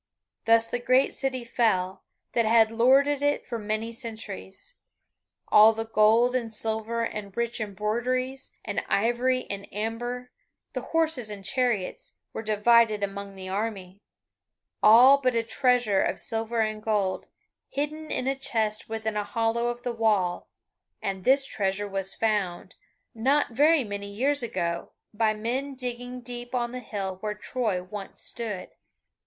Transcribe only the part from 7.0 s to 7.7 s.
and rich